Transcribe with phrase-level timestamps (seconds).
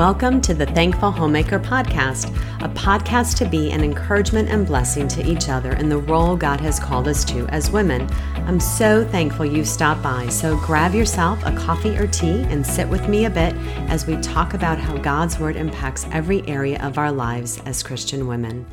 [0.00, 5.30] Welcome to the Thankful Homemaker Podcast, a podcast to be an encouragement and blessing to
[5.30, 8.08] each other in the role God has called us to as women.
[8.46, 12.88] I'm so thankful you stopped by, so grab yourself a coffee or tea and sit
[12.88, 13.54] with me a bit
[13.90, 18.26] as we talk about how God's Word impacts every area of our lives as Christian
[18.26, 18.64] women.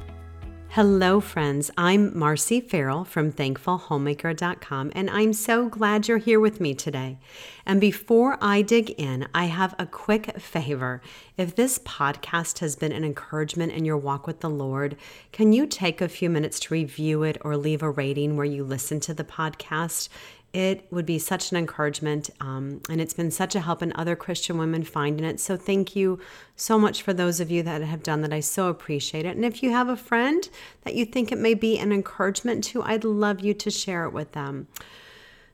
[0.78, 1.72] Hello, friends.
[1.76, 7.18] I'm Marcy Farrell from thankfulhomemaker.com, and I'm so glad you're here with me today.
[7.66, 11.02] And before I dig in, I have a quick favor.
[11.36, 14.98] If this podcast has been an encouragement in your walk with the Lord,
[15.32, 18.64] can you take a few minutes to review it or leave a rating where you
[18.64, 20.10] listen to the podcast?
[20.58, 24.16] It would be such an encouragement, um, and it's been such a help in other
[24.16, 25.40] Christian women finding it.
[25.40, 26.20] So, thank you
[26.56, 28.34] so much for those of you that have done that.
[28.34, 29.36] I so appreciate it.
[29.36, 30.50] And if you have a friend
[30.82, 34.14] that you think it may be an encouragement to, I'd love you to share it
[34.14, 34.68] with them.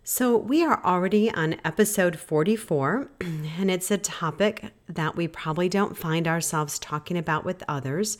[0.05, 5.97] So, we are already on episode 44, and it's a topic that we probably don't
[5.97, 8.17] find ourselves talking about with others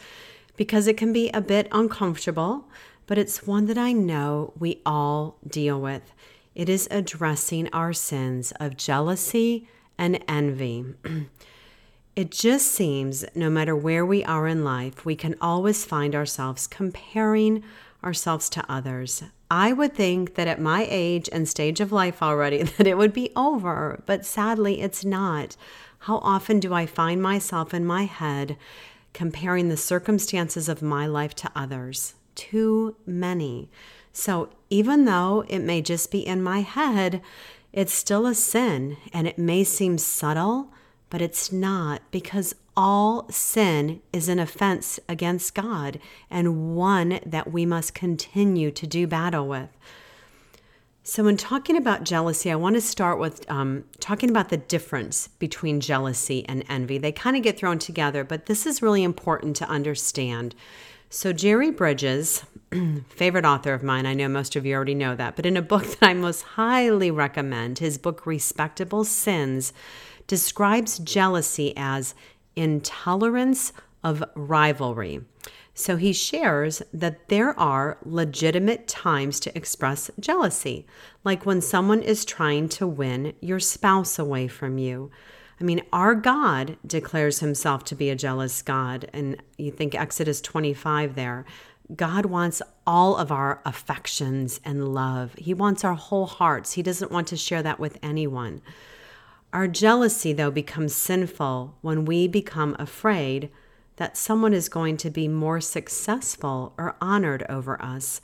[0.57, 2.67] because it can be a bit uncomfortable,
[3.07, 6.11] but it's one that I know we all deal with.
[6.55, 10.85] It is addressing our sins of jealousy and envy.
[12.15, 16.67] it just seems no matter where we are in life, we can always find ourselves
[16.67, 17.63] comparing
[18.03, 19.23] ourselves to others.
[19.49, 23.13] I would think that at my age and stage of life already that it would
[23.13, 25.55] be over, but sadly it's not.
[25.99, 28.57] How often do I find myself in my head
[29.13, 32.15] comparing the circumstances of my life to others?
[32.35, 33.69] Too many.
[34.13, 37.21] So even though it may just be in my head,
[37.73, 40.69] it's still a sin and it may seem subtle,
[41.09, 47.65] but it's not because all sin is an offense against God and one that we
[47.65, 49.69] must continue to do battle with.
[51.05, 55.27] So, when talking about jealousy, I want to start with um, talking about the difference
[55.27, 56.97] between jealousy and envy.
[56.97, 60.55] They kind of get thrown together, but this is really important to understand.
[61.15, 62.43] So, Jerry Bridges,
[63.09, 65.61] favorite author of mine, I know most of you already know that, but in a
[65.61, 69.73] book that I most highly recommend, his book Respectable Sins
[70.25, 72.15] describes jealousy as
[72.55, 75.21] intolerance of rivalry.
[75.75, 80.87] So he shares that there are legitimate times to express jealousy,
[81.23, 85.11] like when someone is trying to win your spouse away from you
[85.63, 89.09] I mean, our God declares himself to be a jealous God.
[89.13, 91.45] And you think Exodus 25 there.
[91.95, 95.33] God wants all of our affections and love.
[95.37, 96.73] He wants our whole hearts.
[96.73, 98.61] He doesn't want to share that with anyone.
[99.53, 103.49] Our jealousy, though, becomes sinful when we become afraid
[103.95, 108.19] that someone is going to be more successful or honored over us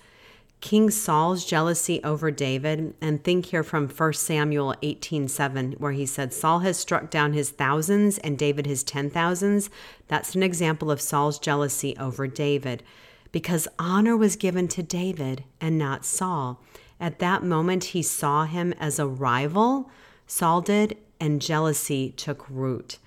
[0.61, 6.33] King Saul's jealousy over David, and think here from 1 Samuel 18:7, where he said,
[6.33, 9.69] Saul has struck down his thousands and David his ten thousands.
[10.09, 12.83] That's an example of Saul's jealousy over David,
[13.31, 16.61] because honor was given to David and not Saul.
[16.99, 19.89] At that moment, he saw him as a rival,
[20.27, 22.97] Saul did, and jealousy took root.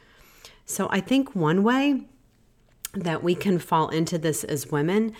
[0.64, 2.04] So I think one way
[2.94, 5.12] that we can fall into this as women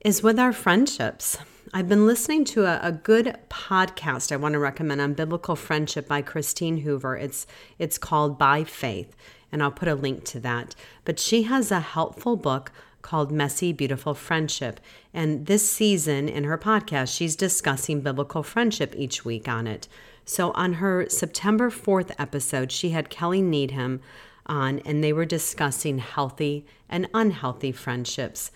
[0.00, 1.38] is with our friendships.
[1.74, 6.08] I've been listening to a, a, good podcast I want to recommend on biblical friendship
[6.08, 7.14] by Christine Hoover.
[7.16, 7.46] It's
[7.78, 9.14] it's called By Faith,
[9.52, 10.74] and I'll put a link to that.
[11.04, 14.80] But she has a helpful book called Messy Beautiful Friendship.
[15.12, 19.88] And this season in her podcast, she's discussing biblical friendship each week on it.
[20.24, 24.00] So on her September 4th episode, she had Kelly Needham
[24.46, 28.50] on, and they were discussing healthy and unhealthy friendships.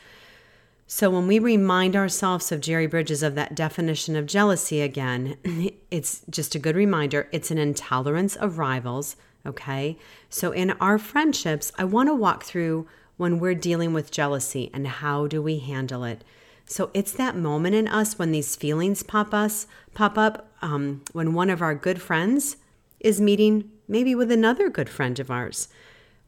[0.95, 5.39] So when we remind ourselves of Jerry Bridges of that definition of jealousy again,
[5.91, 7.29] it's just a good reminder.
[7.33, 9.17] It's an intolerance of rivals.
[9.47, 9.97] Okay.
[10.29, 12.87] So in our friendships, I want to walk through
[13.17, 16.25] when we're dealing with jealousy and how do we handle it.
[16.67, 21.33] So it's that moment in us when these feelings pop us pop up um, when
[21.33, 22.59] one of our good friends
[23.01, 25.69] is meeting maybe with another good friend of ours.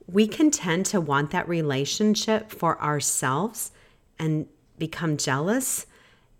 [0.06, 3.70] We can tend to want that relationship for ourselves
[4.18, 4.46] and
[4.78, 5.86] become jealous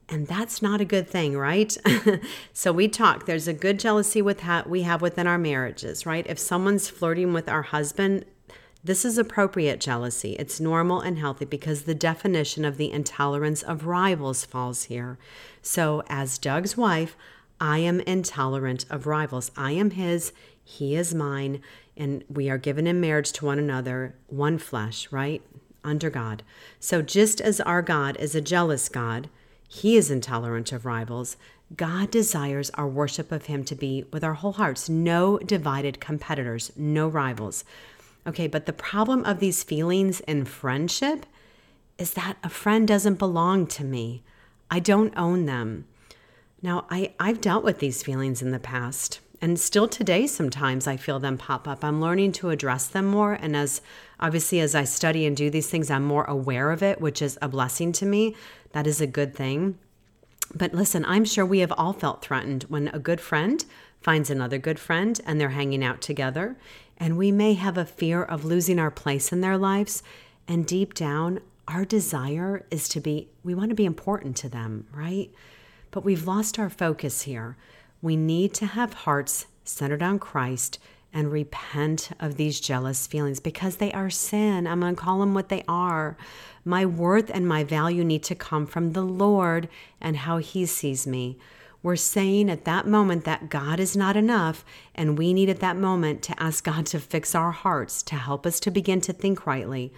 [0.08, 1.76] and that's not a good thing right?
[2.52, 6.26] So we talk there's a good jealousy with ha- we have within our marriages right?
[6.28, 8.25] If someone's flirting with our husband
[8.86, 10.36] this is appropriate jealousy.
[10.38, 15.19] It's normal and healthy because the definition of the intolerance of rivals falls here.
[15.62, 17.16] So as doug's wife
[17.60, 19.50] i am intolerant of rivals.
[19.56, 20.32] I am his
[20.62, 21.60] he is mine
[21.96, 25.42] and we are given in marriage to one another one flesh right
[25.84, 26.42] under God.
[26.81, 29.28] So, just as our God is a jealous God,
[29.69, 31.36] He is intolerant of rivals.
[31.76, 36.72] God desires our worship of Him to be with our whole hearts, no divided competitors,
[36.76, 37.64] no rivals.
[38.26, 41.26] Okay, but the problem of these feelings in friendship
[41.98, 44.22] is that a friend doesn't belong to me.
[44.70, 45.87] I don't own them.
[46.62, 50.96] Now, I, I've dealt with these feelings in the past, and still today, sometimes I
[50.96, 51.85] feel them pop up.
[51.85, 53.35] I'm learning to address them more.
[53.35, 53.82] And as
[54.19, 57.38] obviously, as I study and do these things, I'm more aware of it, which is
[57.43, 58.35] a blessing to me.
[58.73, 59.79] That is a good thing.
[60.55, 63.62] But listen, I'm sure we have all felt threatened when a good friend
[64.00, 66.56] finds another good friend and they're hanging out together.
[66.97, 70.02] And we may have a fear of losing our place in their lives.
[70.49, 74.87] And deep down, our desire is to be, we want to be important to them,
[74.90, 75.31] right?
[75.90, 77.58] But we've lost our focus here.
[78.04, 80.78] We need to have hearts centered on Christ
[81.14, 84.66] and repent of these jealous feelings because they are sin.
[84.66, 86.18] I'm going to call them what they are.
[86.66, 89.70] My worth and my value need to come from the Lord
[90.02, 91.38] and how He sees me.
[91.82, 95.78] We're saying at that moment that God is not enough, and we need at that
[95.78, 99.46] moment to ask God to fix our hearts, to help us to begin to think
[99.46, 99.94] rightly.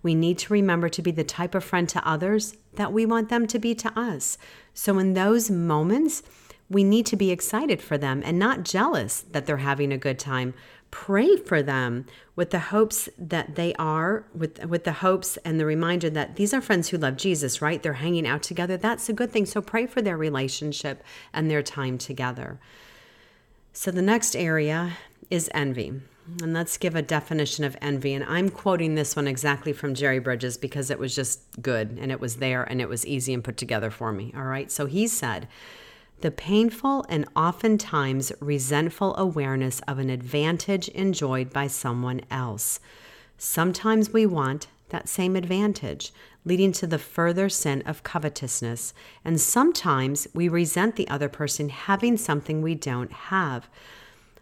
[0.00, 3.30] We need to remember to be the type of friend to others that we want
[3.30, 4.38] them to be to us.
[4.74, 6.22] So, in those moments,
[6.70, 10.18] we need to be excited for them and not jealous that they're having a good
[10.18, 10.54] time.
[10.90, 15.66] Pray for them with the hopes that they are, with, with the hopes and the
[15.66, 17.82] reminder that these are friends who love Jesus, right?
[17.82, 18.76] They're hanging out together.
[18.76, 19.46] That's a good thing.
[19.46, 22.58] So pray for their relationship and their time together.
[23.72, 24.92] So the next area
[25.30, 26.00] is envy.
[26.42, 28.12] And let's give a definition of envy.
[28.12, 32.12] And I'm quoting this one exactly from Jerry Bridges because it was just good and
[32.12, 34.32] it was there and it was easy and put together for me.
[34.36, 34.70] All right.
[34.70, 35.48] So he said,
[36.20, 42.80] the painful and oftentimes resentful awareness of an advantage enjoyed by someone else.
[43.36, 46.12] Sometimes we want that same advantage,
[46.44, 48.94] leading to the further sin of covetousness,
[49.24, 53.68] and sometimes we resent the other person having something we don't have.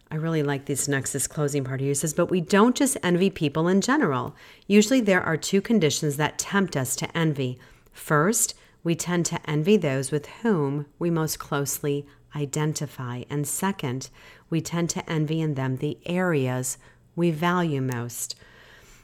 [0.09, 1.93] I really like this next, this closing part here.
[1.93, 4.35] Says, but we don't just envy people in general.
[4.65, 7.59] Usually there are two conditions that tempt us to envy.
[7.91, 8.53] First,
[8.83, 13.23] we tend to envy those with whom we most closely identify.
[13.29, 14.09] And second,
[14.49, 16.77] we tend to envy in them the areas
[17.15, 18.35] we value most.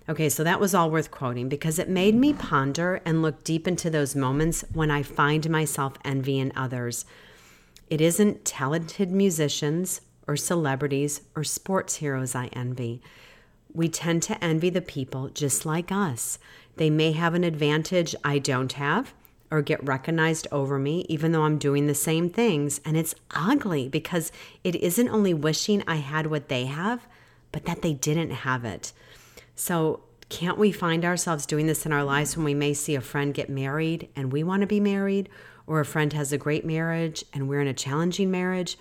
[0.08, 3.68] Okay, so that was all worth quoting because it made me ponder and look deep
[3.68, 7.06] into those moments when I find myself envying others.
[7.90, 13.02] It isn't talented musicians or celebrities or sports heroes I envy.
[13.74, 16.38] We tend to envy the people just like us.
[16.76, 19.14] They may have an advantage I don't have
[19.54, 22.82] or get recognized over me, even though I'm doing the same things.
[22.84, 24.32] And it's ugly because
[24.64, 27.06] it isn't only wishing I had what they have,
[27.52, 28.94] but that they didn't have it.
[29.56, 33.02] So, can't we find ourselves doing this in our lives when we may see a
[33.02, 35.30] friend get married and we want to be married,
[35.68, 38.76] or a friend has a great marriage and we're in a challenging marriage?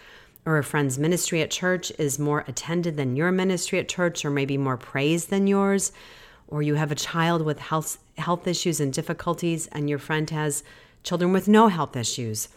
[0.45, 4.31] or a friend's ministry at church is more attended than your ministry at church, or
[4.31, 5.93] maybe more praised than yours,
[6.53, 10.63] or you have a child with health health issues and difficulties, and your friend has
[11.03, 12.51] children with no health issues,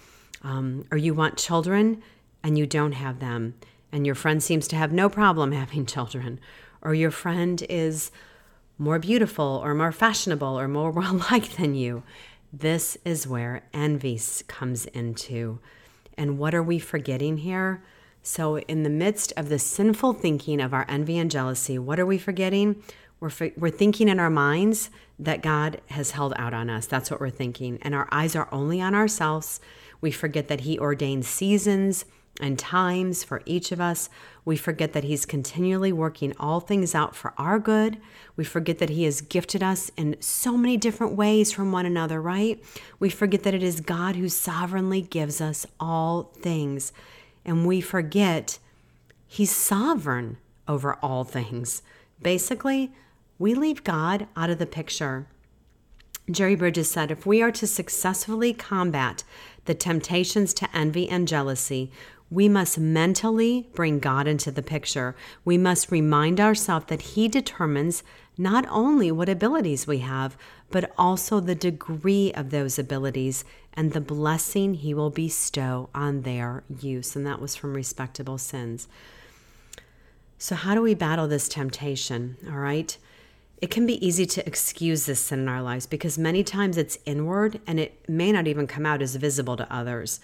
[0.44, 2.04] um, or you want children
[2.44, 3.56] and you don't have them,
[3.94, 6.42] and your friend seems to have no problem having children,
[6.82, 8.12] or your friend is
[8.78, 12.04] more beautiful or more fashionable or more well liked than you.
[12.52, 15.60] This is where envy comes into.
[16.18, 17.82] And what are we forgetting here?
[18.22, 22.06] So, in the midst of the sinful thinking of our envy and jealousy, what are
[22.06, 22.82] we forgetting?
[23.20, 26.86] We're, we're thinking in our minds that God has held out on us.
[26.86, 27.80] That's what we're thinking.
[27.82, 29.60] And our eyes are only on ourselves.
[30.02, 32.06] We forget that He ordained seasons
[32.42, 34.10] and times for each of us.
[34.44, 37.98] We forget that He's continually working all things out for our good.
[38.36, 42.22] We forget that He has gifted us in so many different ways from one another,
[42.22, 42.62] right?
[43.00, 46.92] We forget that it is God who sovereignly gives us all things.
[47.46, 48.60] And we forget
[49.28, 51.82] He's sovereign over all things.
[52.22, 52.92] Basically,
[53.38, 55.28] we leave God out of the picture.
[56.30, 59.24] Jerry Bridges said if we are to successfully combat
[59.66, 61.92] the temptations to envy and jealousy,
[62.32, 65.16] we must mentally bring God into the picture.
[65.44, 68.04] We must remind ourselves that He determines
[68.38, 70.36] not only what abilities we have,
[70.72, 76.64] but also the degree of those abilities and the blessing He will bestow on their
[76.80, 77.16] use.
[77.16, 78.88] And that was from Respectable Sins.
[80.40, 82.38] So, how do we battle this temptation?
[82.50, 82.98] All right.
[83.62, 86.98] It can be easy to excuse this sin in our lives because many times it's
[87.06, 90.20] inward and it may not even come out as visible to others.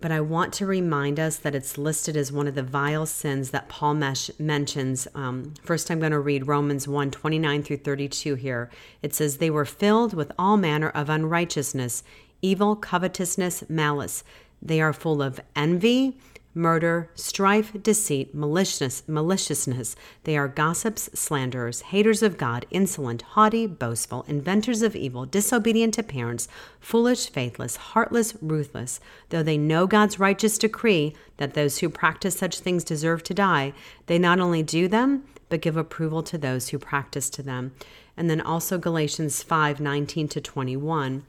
[0.00, 3.50] But I want to remind us that it's listed as one of the vile sins
[3.50, 5.06] that Paul mesh- mentions.
[5.14, 8.70] Um, first, I'm going to read Romans 1 29 through 32 here.
[9.02, 12.02] It says, They were filled with all manner of unrighteousness,
[12.40, 14.24] evil, covetousness, malice.
[14.62, 16.16] They are full of envy,
[16.54, 19.96] murder, strife, deceit, maliciousness, maliciousness.
[20.24, 26.02] They are gossips, slanderers, haters of God, insolent, haughty, boastful, inventors of evil, disobedient to
[26.02, 26.48] parents,
[26.80, 29.00] foolish, faithless, heartless, ruthless.
[29.30, 33.72] Though they know God's righteous decree that those who practice such things deserve to die,
[34.06, 37.72] they not only do them, but give approval to those who practice to them.
[38.16, 41.24] And then also Galatians 5 19 to 21.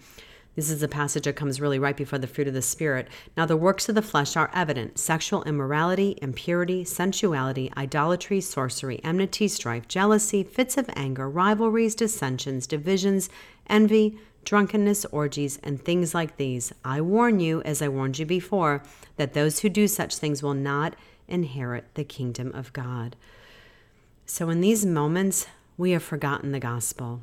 [0.55, 3.07] This is a passage that comes really right before the fruit of the Spirit.
[3.35, 9.47] Now, the works of the flesh are evident sexual immorality, impurity, sensuality, idolatry, sorcery, enmity,
[9.47, 13.29] strife, jealousy, fits of anger, rivalries, dissensions, divisions,
[13.67, 16.71] envy, drunkenness, orgies, and things like these.
[16.85, 18.83] I warn you, as I warned you before,
[19.17, 20.95] that those who do such things will not
[21.27, 23.15] inherit the kingdom of God.
[24.25, 27.21] So, in these moments, we have forgotten the gospel.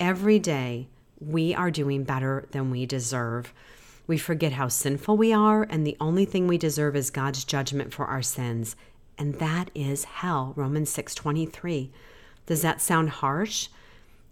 [0.00, 0.88] Every day,
[1.26, 3.52] we are doing better than we deserve.
[4.06, 7.94] We forget how sinful we are, and the only thing we deserve is God's judgment
[7.94, 8.76] for our sins.
[9.16, 10.52] And that is hell.
[10.56, 11.90] Romans 6:23.
[12.46, 13.68] Does that sound harsh?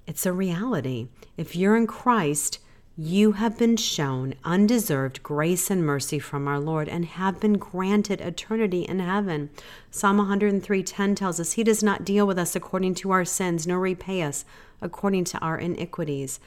[0.07, 1.09] It's a reality.
[1.37, 2.59] If you're in Christ,
[2.97, 8.21] you have been shown undeserved grace and mercy from our Lord and have been granted
[8.21, 9.51] eternity in heaven.
[9.91, 13.79] Psalm 103:10 tells us he does not deal with us according to our sins nor
[13.79, 14.45] repay us
[14.83, 16.41] according to our iniquities.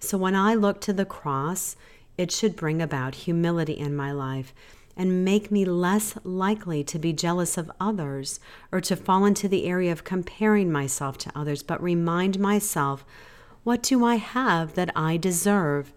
[0.00, 1.76] So when I look to the cross,
[2.16, 4.52] it should bring about humility in my life
[4.96, 8.40] and make me less likely to be jealous of others
[8.72, 13.04] or to fall into the area of comparing myself to others, but remind myself,
[13.62, 15.92] what do I have that I deserve?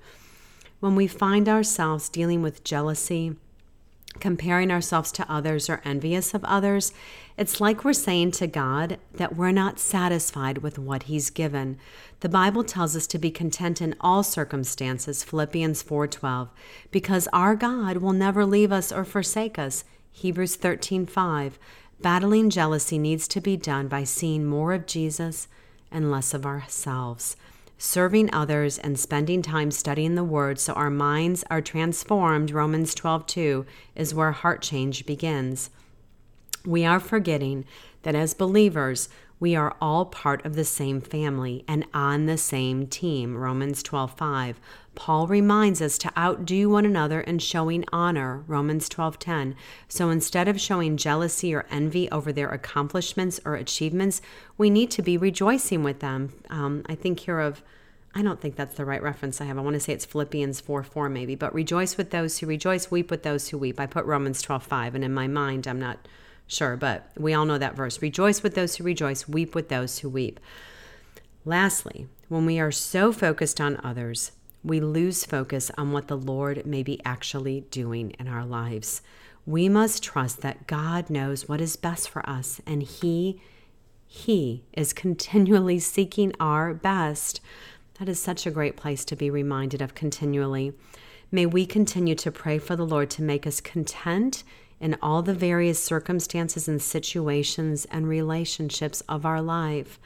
[0.80, 3.36] When we find ourselves dealing with jealousy,
[4.20, 6.94] comparing ourselves to others or envious of others,
[7.38, 11.78] it's like we're saying to God that we're not satisfied with what He's given.
[12.20, 16.50] The Bible tells us to be content in all circumstances, Philippians 4:12,
[16.92, 19.84] because our God will never leave us or forsake us.
[20.12, 21.58] Hebrews 13:5.
[22.02, 25.48] Battling jealousy needs to be done by seeing more of Jesus
[25.92, 27.36] and less of ourselves
[27.82, 33.26] serving others, and spending time studying the Word so our minds are transformed, Romans 12
[33.26, 35.72] 2, is where heart change begins.
[36.64, 37.66] We are forgetting
[38.04, 39.10] that as believers,
[39.42, 43.36] we are all part of the same family and on the same team.
[43.36, 44.60] Romans 12:5.
[44.94, 48.44] Paul reminds us to outdo one another in showing honor.
[48.46, 49.56] Romans 12:10.
[49.88, 54.22] So instead of showing jealousy or envy over their accomplishments or achievements,
[54.60, 56.34] we need to be rejoicing with them.
[56.52, 57.64] Um, I think here of
[58.14, 59.58] I don't think that's the right reference I have.
[59.58, 62.92] I want to say it's Philippians 4 4 maybe, but rejoice with those who rejoice,
[62.92, 63.80] weep with those who weep.
[63.80, 66.08] I put Romans 12 5, and in my mind, I'm not
[66.52, 68.02] Sure, but we all know that verse.
[68.02, 70.38] Rejoice with those who rejoice, weep with those who weep.
[71.46, 76.66] Lastly, when we are so focused on others, we lose focus on what the Lord
[76.66, 79.02] may be actually doing in our lives.
[79.46, 83.42] We must trust that God knows what is best for us and he
[84.06, 87.40] he is continually seeking our best.
[87.98, 90.74] That is such a great place to be reminded of continually.
[91.32, 94.44] May we continue to pray for the Lord to make us content
[94.82, 100.00] in all the various circumstances and situations and relationships of our life.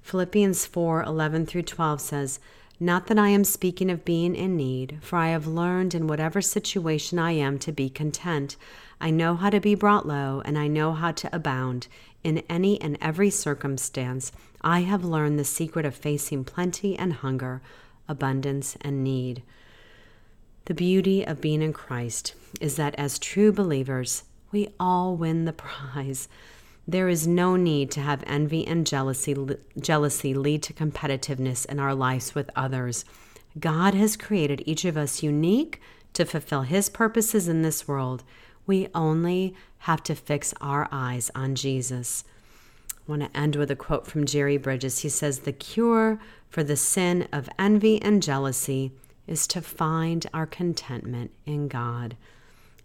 [0.00, 2.40] Philippians 4 11 through 12 says,
[2.80, 6.40] Not that I am speaking of being in need, for I have learned in whatever
[6.40, 8.56] situation I am to be content.
[9.00, 11.86] I know how to be brought low, and I know how to abound.
[12.24, 17.60] In any and every circumstance, I have learned the secret of facing plenty and hunger,
[18.08, 19.42] abundance and need.
[20.66, 25.52] The beauty of being in Christ is that as true believers, we all win the
[25.52, 26.28] prize.
[26.86, 29.36] There is no need to have envy and jealousy,
[29.78, 33.04] jealousy lead to competitiveness in our lives with others.
[33.58, 35.80] God has created each of us unique
[36.14, 38.24] to fulfill His purposes in this world.
[38.66, 42.24] We only have to fix our eyes on Jesus.
[42.90, 45.00] I want to end with a quote from Jerry Bridges.
[45.00, 48.92] He says, The cure for the sin of envy and jealousy
[49.30, 52.16] is to find our contentment in God.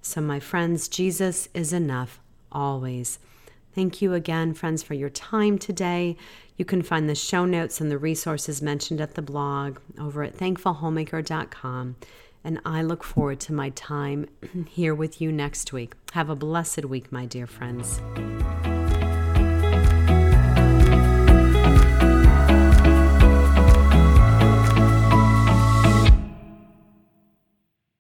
[0.01, 2.21] So, my friends, Jesus is enough
[2.51, 3.17] always.
[3.73, 6.15] Thank you again, friends, for your time today.
[6.55, 10.37] You can find the show notes and the resources mentioned at the blog over at
[10.37, 11.95] thankfulhomemaker.com.
[12.43, 14.27] And I look forward to my time
[14.69, 15.95] here with you next week.
[16.13, 17.99] Have a blessed week, my dear friends.